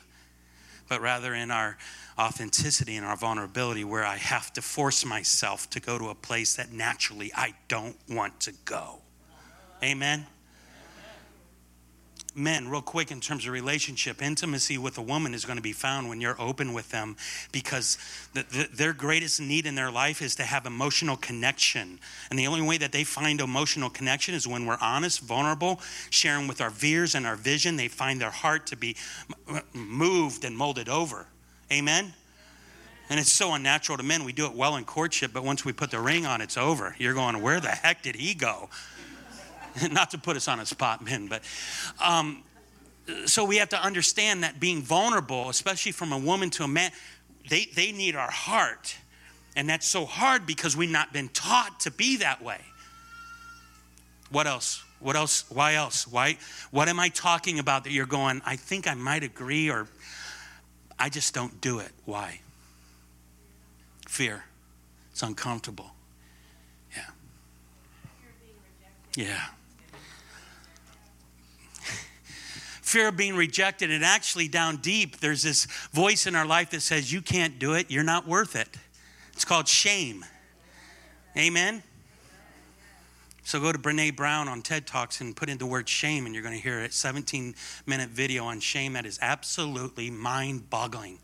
[0.88, 1.78] but rather in our
[2.18, 6.56] authenticity and our vulnerability, where I have to force myself to go to a place
[6.56, 8.98] that naturally I don't want to go.
[9.82, 10.26] Amen
[12.34, 15.72] men, real quick, in terms of relationship, intimacy with a woman is going to be
[15.72, 17.16] found when you're open with them
[17.52, 17.98] because
[18.32, 21.98] the, the, their greatest need in their life is to have emotional connection.
[22.30, 26.48] And the only way that they find emotional connection is when we're honest, vulnerable, sharing
[26.48, 27.76] with our fears and our vision.
[27.76, 28.96] They find their heart to be
[29.72, 31.26] moved and molded over.
[31.72, 32.12] Amen?
[33.10, 34.24] And it's so unnatural to men.
[34.24, 36.96] We do it well in courtship, but once we put the ring on, it's over.
[36.98, 38.70] You're going, where the heck did he go?
[39.90, 41.42] Not to put us on a spot, men, but
[42.02, 42.42] um,
[43.26, 46.90] so we have to understand that being vulnerable, especially from a woman to a man,
[47.48, 48.96] they, they need our heart.
[49.56, 52.60] And that's so hard because we've not been taught to be that way.
[54.30, 54.82] What else?
[55.00, 55.44] What else?
[55.50, 56.08] Why else?
[56.08, 56.38] Why?
[56.70, 59.86] What am I talking about that you're going, I think I might agree, or
[60.98, 61.92] I just don't do it?
[62.04, 62.40] Why?
[64.08, 64.44] Fear.
[65.12, 65.92] It's uncomfortable.
[66.96, 67.02] Yeah.
[69.16, 69.44] Yeah.
[72.84, 73.90] Fear of being rejected.
[73.90, 77.74] And actually, down deep, there's this voice in our life that says, You can't do
[77.74, 77.90] it.
[77.90, 78.68] You're not worth it.
[79.32, 80.24] It's called shame.
[81.36, 81.82] Amen?
[83.42, 86.34] So go to Brene Brown on TED Talks and put in the word shame, and
[86.34, 87.54] you're going to hear a 17
[87.86, 91.18] minute video on shame that is absolutely mind boggling.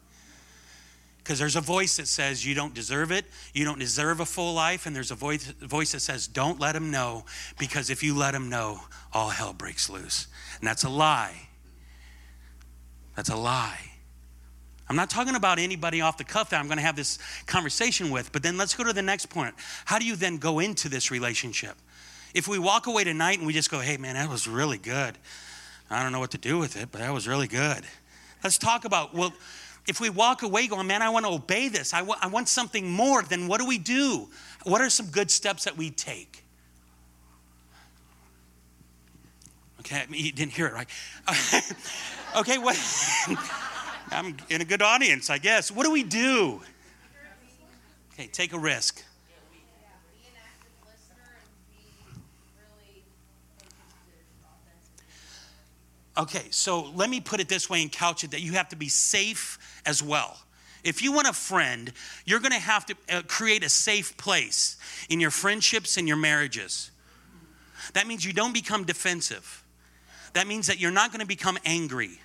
[1.19, 4.53] Because there's a voice that says you don't deserve it, you don't deserve a full
[4.53, 7.25] life, and there's a voice, voice that says don't let him know,
[7.59, 8.81] because if you let him know,
[9.13, 10.27] all hell breaks loose.
[10.59, 11.49] And that's a lie.
[13.17, 13.91] That's a lie.
[14.89, 18.11] I'm not talking about anybody off the cuff that I'm going to have this conversation
[18.11, 19.55] with, but then let's go to the next point.
[19.85, 21.77] How do you then go into this relationship?
[22.35, 25.17] If we walk away tonight and we just go, hey, man, that was really good.
[25.91, 27.85] I don't know what to do with it, but that was really good.
[28.43, 29.33] Let's talk about, well,
[29.87, 32.91] if we walk away going, man, I want to obey this, I, I want something
[32.91, 34.29] more, then what do we do?
[34.65, 36.45] What are some good steps that we take?
[39.81, 40.89] Okay, you didn't hear it right.
[42.37, 42.77] okay, what?
[44.11, 45.71] I'm in a good audience, I guess.
[45.71, 46.61] What do we do?
[48.15, 49.03] Okay, take a risk.
[56.19, 58.77] Okay, so let me put it this way and couch it that you have to
[58.77, 60.39] be safe as well.
[60.83, 61.93] If you want a friend,
[62.27, 64.77] you're going to have to uh, create a safe place
[65.09, 66.91] in your friendships and your marriages.
[67.95, 69.60] That means you don't become defensive
[70.33, 72.19] that means that you're not going to become angry.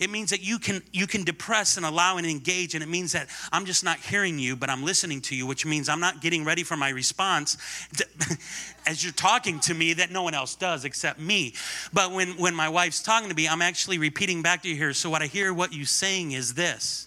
[0.00, 3.12] It means that you can you can depress and allow and engage, and it means
[3.12, 6.20] that I'm just not hearing you, but I'm listening to you, which means I'm not
[6.20, 7.56] getting ready for my response
[7.98, 8.06] to,
[8.86, 11.54] as you're talking to me that no one else does except me.
[11.92, 14.92] But when when my wife's talking to me, I'm actually repeating back to you here.
[14.92, 17.06] So what I hear what you saying is this.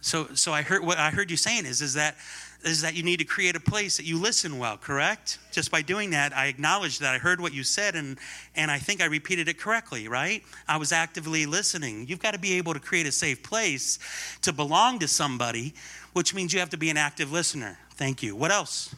[0.00, 2.16] So so I heard what I heard you saying is is that
[2.64, 5.38] is that you need to create a place that you listen well, correct?
[5.52, 8.18] Just by doing that, I acknowledge that I heard what you said and,
[8.56, 10.42] and I think I repeated it correctly, right?
[10.66, 12.06] I was actively listening.
[12.08, 13.98] You've got to be able to create a safe place
[14.42, 15.74] to belong to somebody,
[16.14, 17.78] which means you have to be an active listener.
[17.92, 18.34] Thank you.
[18.34, 18.94] What else?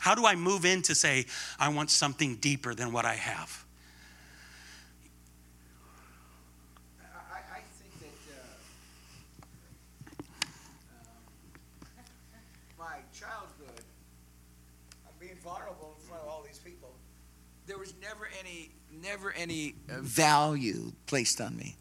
[0.00, 1.26] How do I move in to say,
[1.58, 3.64] I want something deeper than what I have?
[13.20, 13.52] child's
[16.46, 16.90] these people,
[17.66, 18.70] there was never any
[19.20, 21.76] never any uh, value placed on me.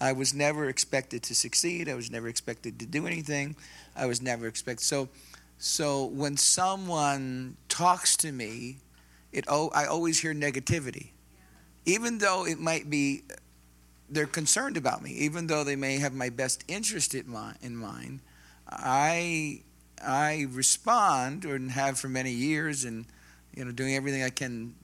[0.00, 1.88] I was never expected to succeed.
[1.88, 3.56] I was never expected to do anything.
[3.96, 4.84] I was never expected.
[4.84, 5.08] So,
[5.56, 8.76] so when someone talks to me,
[9.32, 11.08] it oh, I always hear negativity,
[11.86, 13.22] even though it might be
[14.10, 17.58] they're concerned about me, even though they may have my best interest in mind.
[17.62, 18.20] In mind
[18.68, 19.62] I
[20.02, 23.06] I respond and have for many years, and
[23.54, 24.74] you know, doing everything I can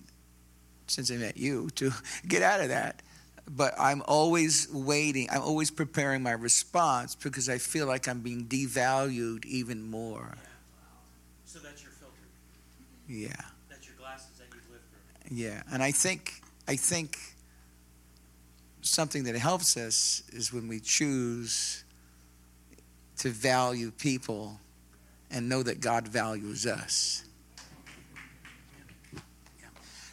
[0.87, 1.92] since I met you to
[2.29, 3.03] get out of that.
[3.47, 5.29] But I'm always waiting.
[5.31, 10.35] I'm always preparing my response because I feel like I'm being devalued even more.
[10.35, 10.42] Yeah.
[11.44, 12.14] So that's your filter.
[13.07, 13.29] Yeah.
[13.68, 14.85] That's your glasses that you've lived
[15.29, 15.37] through.
[15.37, 17.18] Yeah, and I think I think
[18.81, 21.85] something that helps us is when we choose
[23.18, 24.61] to value people
[25.31, 27.25] and know that God values us.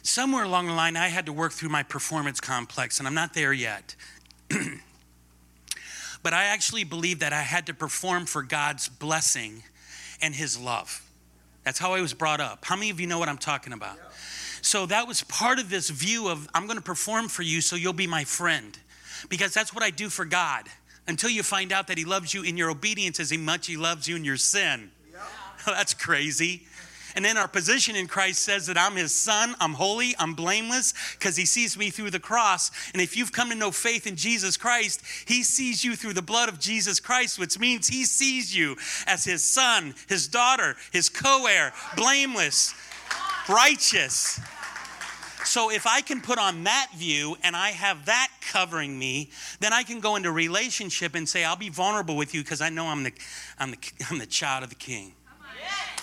[0.02, 3.34] Somewhere along the line, I had to work through my performance complex, and I'm not
[3.34, 3.94] there yet.
[6.22, 9.62] but I actually believe that I had to perform for God's blessing
[10.20, 11.02] and His love.
[11.64, 12.64] That's how I was brought up.
[12.64, 13.96] How many of you know what I'm talking about?
[14.60, 17.76] So that was part of this view of I'm going to perform for you so
[17.76, 18.76] you'll be my friend.
[19.28, 20.66] Because that's what I do for God
[21.06, 24.08] until you find out that He loves you in your obedience as much He loves
[24.08, 24.90] you in your sin.
[25.66, 26.66] That's crazy.
[27.14, 30.94] And then our position in Christ says that I'm his son, I'm holy, I'm blameless
[31.18, 32.70] because he sees me through the cross.
[32.92, 36.22] And if you've come to know faith in Jesus Christ, he sees you through the
[36.22, 41.08] blood of Jesus Christ, which means he sees you as his son, his daughter, his
[41.08, 42.74] co heir, blameless,
[43.48, 44.40] righteous.
[45.44, 49.72] So if I can put on that view and I have that covering me, then
[49.72, 52.86] I can go into relationship and say, I'll be vulnerable with you because I know
[52.86, 53.12] I'm the,
[53.58, 53.78] I'm, the,
[54.10, 55.12] I'm the child of the king.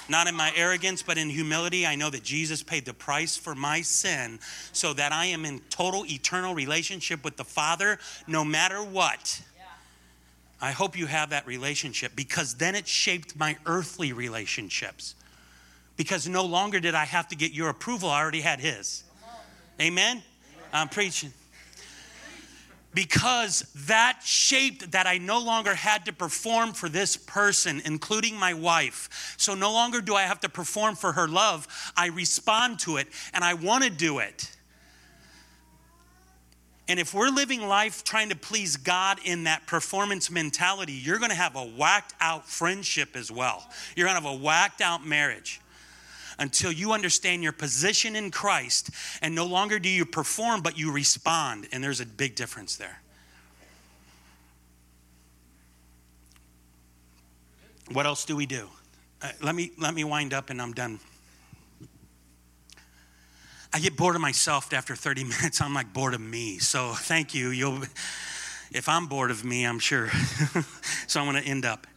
[0.10, 1.86] Not in my arrogance, but in humility.
[1.86, 4.40] I know that Jesus paid the price for my sin
[4.74, 9.42] so that I am in total eternal relationship with the Father no matter what.
[10.62, 15.16] I hope you have that relationship because then it shaped my earthly relationships.
[15.96, 19.04] Because no longer did I have to get your approval, I already had His.
[19.80, 20.22] Amen?
[20.74, 21.32] I'm preaching
[22.94, 28.54] because that shaped that I no longer had to perform for this person, including my
[28.54, 29.36] wife.
[29.38, 31.68] So no longer do I have to perform for her love.
[31.96, 34.52] I respond to it and I want to do it.
[36.88, 41.30] And if we're living life trying to please God in that performance mentality, you're going
[41.30, 43.70] to have a whacked out friendship as well.
[43.96, 45.62] You're going to have a whacked out marriage
[46.40, 48.90] until you understand your position in Christ
[49.22, 51.68] and no longer do you perform, but you respond.
[51.72, 53.02] And there's a big difference there.
[57.92, 58.70] What else do we do?
[59.22, 61.00] Uh, let me let me wind up and I'm done.
[63.74, 65.62] I get bored of myself after 30 minutes.
[65.62, 66.60] I'm like bored of me.
[66.60, 67.50] So thank you.
[67.50, 67.84] You'll
[68.72, 70.10] if I'm bored of me, I'm sure.
[71.08, 71.88] so I'm going to end up.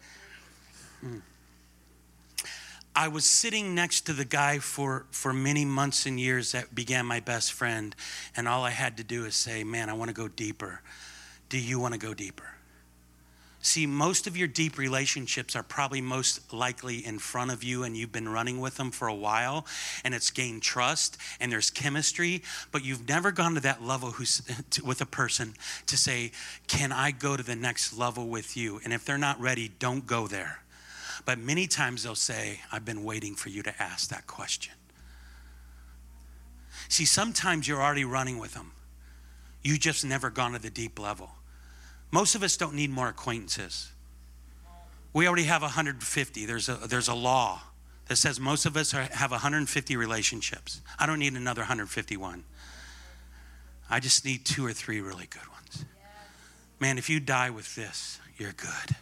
[1.04, 1.20] Mm.
[2.94, 7.06] I was sitting next to the guy for, for many months and years that began
[7.06, 7.96] my best friend,
[8.36, 10.82] and all I had to do is say, Man, I want to go deeper.
[11.48, 12.50] Do you want to go deeper?
[13.64, 17.96] See, most of your deep relationships are probably most likely in front of you, and
[17.96, 19.66] you've been running with them for a while,
[20.04, 24.42] and it's gained trust, and there's chemistry, but you've never gone to that level who's,
[24.84, 25.54] with a person
[25.86, 26.32] to say,
[26.66, 28.80] Can I go to the next level with you?
[28.84, 30.62] And if they're not ready, don't go there
[31.24, 34.74] but many times they'll say, I've been waiting for you to ask that question.
[36.88, 38.72] See, sometimes you're already running with them.
[39.62, 41.30] You just never gone to the deep level.
[42.10, 43.90] Most of us don't need more acquaintances.
[45.12, 46.46] We already have 150.
[46.46, 47.62] There's a, there's a law
[48.08, 50.80] that says most of us are, have 150 relationships.
[50.98, 52.44] I don't need another 151.
[53.88, 55.84] I just need two or three really good ones.
[56.80, 58.96] Man, if you die with this, you're good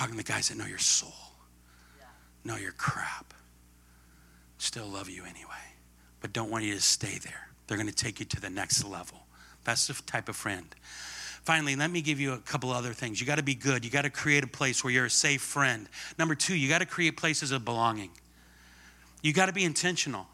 [0.00, 1.12] talking to guys that know your soul,
[2.42, 3.34] know your crap,
[4.56, 5.66] still love you anyway,
[6.22, 7.50] but don't want you to stay there.
[7.66, 9.18] They're going to take you to the next level.
[9.64, 10.74] That's the type of friend.
[11.44, 13.20] Finally, let me give you a couple other things.
[13.20, 13.84] You got to be good.
[13.84, 15.86] You got to create a place where you're a safe friend.
[16.18, 18.10] Number two, you got to create places of belonging.
[19.22, 20.28] You got to be intentional.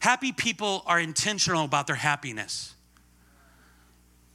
[0.00, 2.74] Happy people are intentional about their happiness.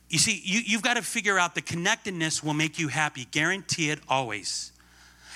[0.09, 3.27] You see, you, you've got to figure out the connectedness will make you happy.
[3.31, 4.71] Guarantee it always.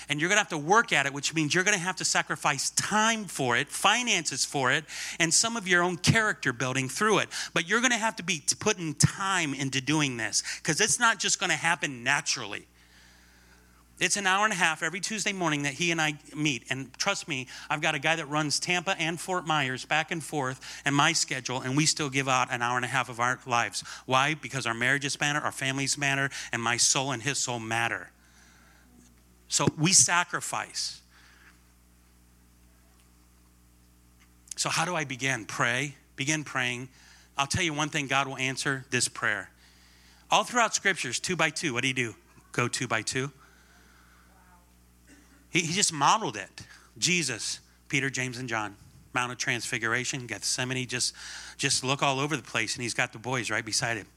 [0.09, 1.97] And you're going to have to work at it, which means you're going to have
[1.97, 4.85] to sacrifice time for it, finances for it,
[5.19, 7.29] and some of your own character building through it.
[7.53, 11.19] But you're going to have to be putting time into doing this because it's not
[11.19, 12.65] just going to happen naturally.
[14.01, 16.63] It's an hour and a half every Tuesday morning that he and I meet.
[16.71, 20.23] And trust me, I've got a guy that runs Tampa and Fort Myers back and
[20.23, 23.19] forth and my schedule, and we still give out an hour and a half of
[23.19, 23.83] our lives.
[24.07, 24.33] Why?
[24.33, 28.09] Because our marriages matter, our families matter, and my soul and his soul matter.
[29.47, 30.99] So we sacrifice.
[34.55, 35.45] So, how do I begin?
[35.45, 35.95] Pray.
[36.15, 36.89] Begin praying.
[37.37, 39.51] I'll tell you one thing God will answer this prayer.
[40.31, 42.15] All throughout scriptures, two by two, what do you do?
[42.51, 43.31] Go two by two.
[45.51, 46.65] He, he just modeled it.
[46.97, 48.75] Jesus, Peter, James, and John.
[49.13, 51.13] Mount of Transfiguration, Gethsemane, just,
[51.57, 54.07] just look all over the place, and he's got the boys right beside him.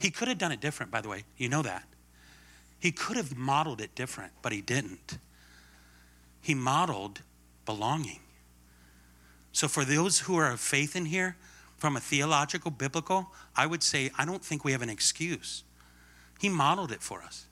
[0.00, 1.24] He could have done it different, by the way.
[1.36, 1.84] You know that.
[2.78, 5.18] He could have modeled it different, but he didn't.
[6.40, 7.20] He modeled
[7.64, 8.20] belonging.
[9.52, 11.36] So, for those who are of faith in here,
[11.76, 15.64] from a theological, biblical, I would say, I don't think we have an excuse.
[16.40, 17.46] He modeled it for us.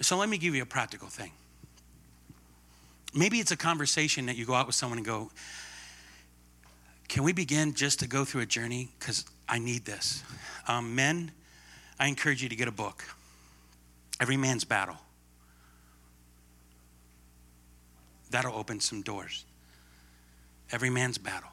[0.00, 1.32] So, let me give you a practical thing.
[3.14, 5.30] Maybe it's a conversation that you go out with someone and go,
[7.08, 8.88] Can we begin just to go through a journey?
[8.98, 10.22] Because I need this.
[10.66, 11.32] Um, men,
[11.98, 13.04] I encourage you to get a book
[14.20, 14.96] Every Man's Battle.
[18.30, 19.44] That'll open some doors.
[20.70, 21.50] Every man's battle.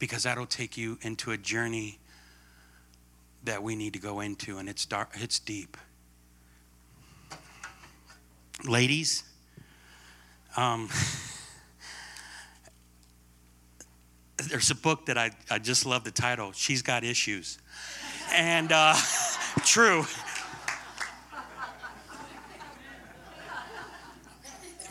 [0.00, 2.00] Because that'll take you into a journey
[3.44, 5.76] that we need to go into, and it's dark, it's deep
[8.64, 9.24] ladies,
[10.56, 10.88] um,
[14.48, 17.58] there's a book that I, I just love the title She's Got Issues.
[18.34, 18.94] And uh,
[19.64, 20.04] true.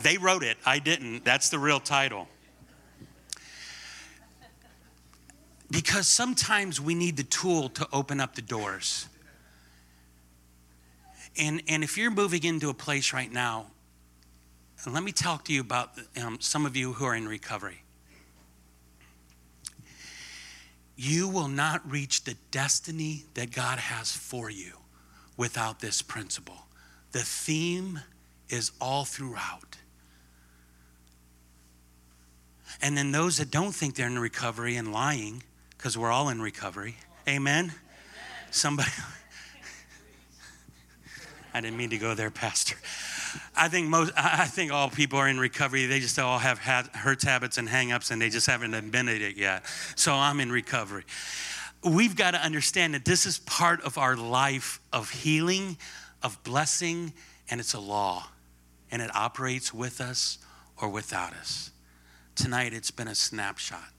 [0.01, 1.25] They wrote it, I didn't.
[1.25, 2.27] That's the real title.
[5.71, 9.07] Because sometimes we need the tool to open up the doors.
[11.37, 13.67] And, and if you're moving into a place right now,
[14.87, 17.81] let me talk to you about um, some of you who are in recovery.
[20.95, 24.73] You will not reach the destiny that God has for you
[25.35, 26.67] without this principle.
[27.11, 27.99] The theme
[28.49, 29.77] is all throughout.
[32.81, 36.41] And then those that don't think they're in recovery and lying, because we're all in
[36.41, 36.95] recovery.
[37.27, 37.65] Amen?
[37.65, 37.75] Amen.
[38.51, 38.91] Somebody.
[41.55, 42.75] I didn't mean to go there, Pastor.
[43.55, 45.85] I think most, I think all people are in recovery.
[45.85, 49.63] They just all have hurts, habits, and hangups, and they just haven't admitted it yet.
[49.95, 51.05] So I'm in recovery.
[51.81, 55.77] We've got to understand that this is part of our life of healing,
[56.21, 57.13] of blessing,
[57.49, 58.27] and it's a law,
[58.91, 60.39] and it operates with us
[60.81, 61.71] or without us.
[62.35, 63.93] Tonight, it's been a snapshot.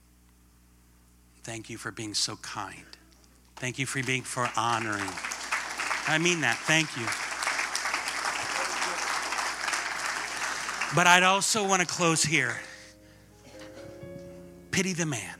[1.41, 2.85] Thank you for being so kind.
[3.55, 5.09] Thank you for being for honoring.
[6.07, 6.57] I mean that.
[6.57, 7.07] Thank you.
[10.95, 12.59] But I'd also want to close here.
[14.71, 15.35] Pity the man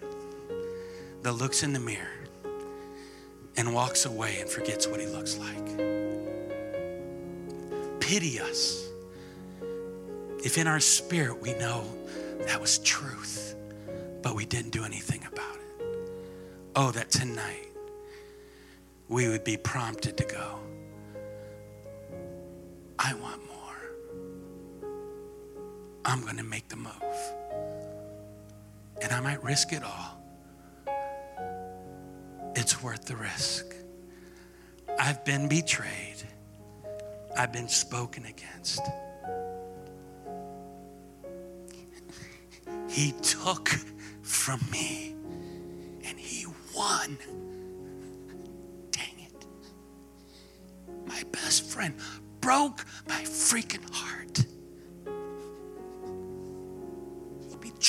[1.23, 2.07] that looks in the mirror
[3.55, 5.77] and walks away and forgets what he looks like.
[7.99, 8.87] Pity us
[10.43, 11.83] if in our spirit we know
[12.45, 13.55] that was truth,
[14.21, 15.85] but we didn't do anything about it.
[16.75, 17.67] Oh, that tonight
[19.09, 20.59] we would be prompted to go.
[22.99, 23.46] I want
[26.07, 26.93] I'm going to make the move.
[29.01, 30.23] And I might risk it all.
[32.55, 33.75] It's worth the risk.
[34.97, 36.23] I've been betrayed.
[37.37, 38.81] I've been spoken against.
[42.89, 43.69] He took
[44.21, 45.13] from me
[46.05, 47.17] and he won.
[48.91, 49.45] Dang it.
[51.05, 51.95] My best friend
[52.39, 54.06] broke my freaking heart.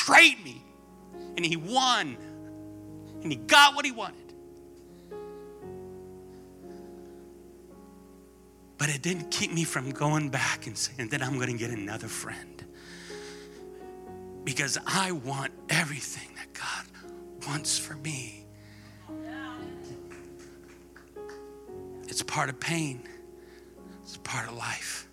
[0.09, 0.63] Betrayed me.
[1.37, 2.17] And he won.
[3.21, 4.15] And he got what he wanted.
[8.77, 11.69] But it didn't keep me from going back and saying that I'm going to get
[11.69, 12.63] another friend.
[14.45, 18.45] Because I want everything that God wants for me.
[22.07, 23.03] It's part of pain,
[24.01, 25.08] it's part of life.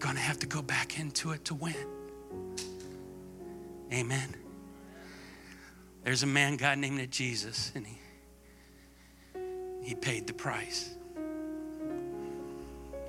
[0.00, 1.74] You're going to have to go back into it to win.
[3.92, 4.34] Amen.
[6.04, 7.98] There's a man God named it Jesus, and he
[9.82, 10.94] he paid the price.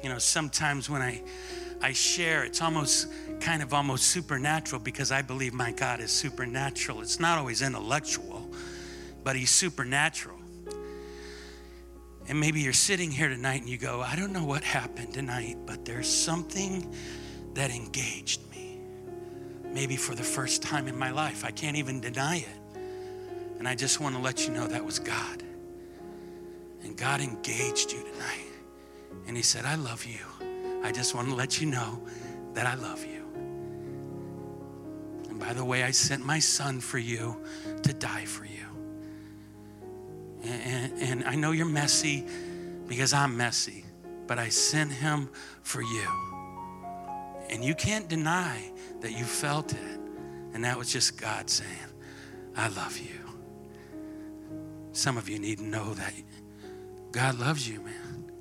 [0.03, 1.23] You know, sometimes when I
[1.81, 3.07] I share, it's almost
[3.39, 6.99] kind of almost supernatural because I believe my God is supernatural.
[6.99, 8.49] It's not always intellectual,
[9.23, 10.40] but he's supernatural.
[12.27, 15.57] And maybe you're sitting here tonight and you go, I don't know what happened tonight,
[15.65, 16.93] but there's something
[17.53, 18.79] that engaged me.
[19.65, 21.43] Maybe for the first time in my life.
[21.43, 22.79] I can't even deny it.
[23.59, 25.43] And I just want to let you know that was God.
[26.83, 28.47] And God engaged you tonight.
[29.27, 30.19] And He said, I love you.
[30.83, 32.01] I just want to let you know
[32.53, 33.23] that I love you.
[35.29, 37.41] And by the way, I sent my son for you
[37.83, 38.70] to die for you.
[40.43, 42.25] And, and, I know you're messy
[42.87, 43.85] because I'm messy,
[44.25, 45.29] but I sent him
[45.61, 46.07] for you.
[47.49, 48.71] And you can't deny
[49.01, 49.99] that you felt it.
[50.53, 51.69] And that was just God saying,
[52.55, 53.19] I love you.
[54.93, 56.13] Some of you need to know that
[57.11, 58.31] God loves you, man.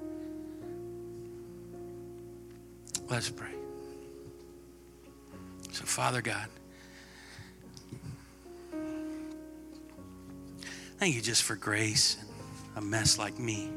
[3.09, 3.49] Let's pray.
[5.73, 6.49] So, Father God,
[11.01, 12.19] thank you just for grace
[12.77, 13.71] and a mess like me.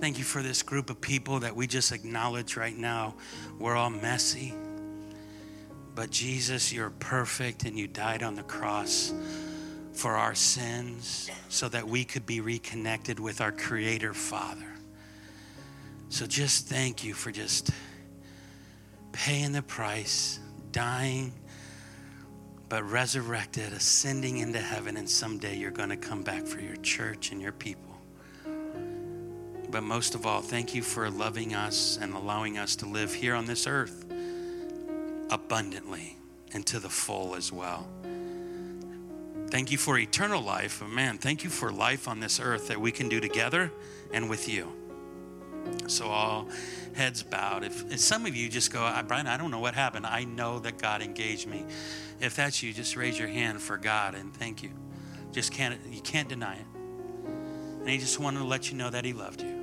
[0.00, 3.14] Thank you for this group of people that we just acknowledge right now.
[3.58, 4.54] We're all messy.
[5.94, 9.14] But Jesus, you're perfect and you died on the cross
[9.94, 14.74] for our sins so that we could be reconnected with our Creator Father.
[16.10, 17.70] So just thank you for just
[19.10, 20.38] paying the price,
[20.70, 21.32] dying,
[22.68, 27.32] but resurrected, ascending into heaven, and someday you're going to come back for your church
[27.32, 27.84] and your people.
[29.70, 33.34] But most of all, thank you for loving us and allowing us to live here
[33.34, 34.06] on this earth
[35.30, 36.16] abundantly
[36.52, 37.86] and to the full as well.
[39.50, 40.86] Thank you for eternal life.
[40.86, 43.72] Man, thank you for life on this earth that we can do together
[44.12, 44.72] and with you.
[45.86, 46.48] So, all
[46.94, 47.64] heads bowed.
[47.64, 50.06] If, if some of you just go, ah, Brian, I don't know what happened.
[50.06, 51.64] I know that God engaged me.
[52.20, 54.70] If that's you, just raise your hand for God and thank you.
[55.32, 56.66] Just can't, you can't deny it.
[57.80, 59.54] And He just wanted to let you know that He loved you.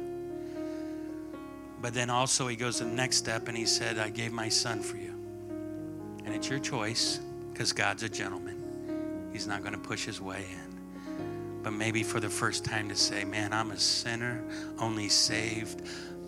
[1.82, 4.50] But then also, He goes to the next step and He said, I gave my
[4.50, 5.12] son for you.
[6.26, 7.20] And it's your choice
[7.52, 9.30] because God's a gentleman.
[9.32, 11.62] He's not going to push his way in.
[11.62, 14.44] But maybe for the first time to say, man, I'm a sinner,
[14.80, 15.82] only saved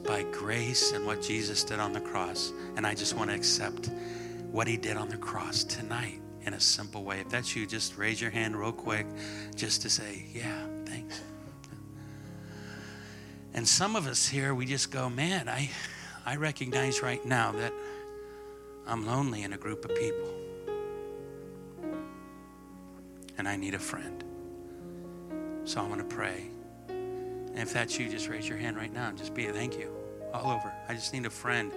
[0.04, 2.52] by grace and what Jesus did on the cross.
[2.76, 3.90] And I just want to accept
[4.52, 7.20] what he did on the cross tonight in a simple way.
[7.20, 9.06] If that's you, just raise your hand real quick
[9.56, 11.22] just to say, yeah, thanks.
[13.54, 15.70] And some of us here, we just go, man, I,
[16.26, 17.74] I recognize right now that
[18.86, 20.34] I'm lonely in a group of people
[23.38, 24.24] and I need a friend.
[25.66, 26.50] So I'm going to pray.
[26.88, 29.78] And if that's you, just raise your hand right now and just be a thank
[29.78, 29.92] you
[30.34, 30.74] all over.
[30.88, 31.72] I just need a friend.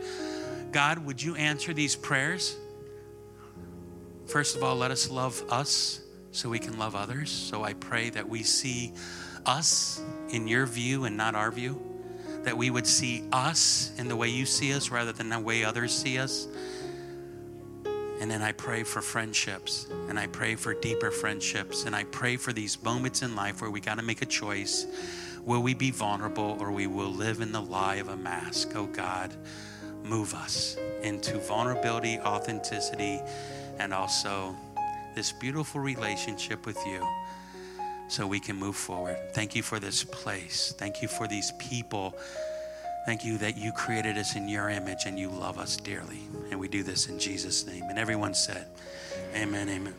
[0.72, 2.56] God, would you answer these prayers?
[4.26, 6.00] First of all, let us love us
[6.30, 7.30] so we can love others.
[7.30, 8.92] So I pray that we see
[9.46, 10.00] us
[10.30, 11.80] in your view and not our view.
[12.44, 15.64] That we would see us in the way you see us rather than the way
[15.64, 16.46] others see us.
[18.20, 22.36] And then I pray for friendships and I pray for deeper friendships and I pray
[22.36, 24.86] for these moments in life where we got to make a choice.
[25.44, 28.72] Will we be vulnerable or we will live in the lie of a mask?
[28.74, 29.34] Oh God,
[30.04, 33.20] move us into vulnerability, authenticity,
[33.78, 34.54] and also
[35.14, 37.06] this beautiful relationship with you
[38.08, 39.16] so we can move forward.
[39.32, 40.74] Thank you for this place.
[40.78, 42.14] Thank you for these people
[43.06, 46.28] Thank you that you created us in your image and you love us dearly.
[46.50, 47.84] And we do this in Jesus' name.
[47.88, 48.66] And everyone said,
[49.34, 49.94] Amen, amen.